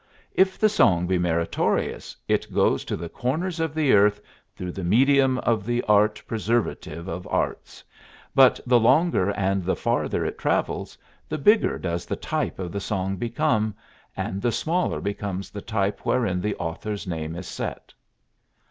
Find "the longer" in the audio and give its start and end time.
8.65-9.29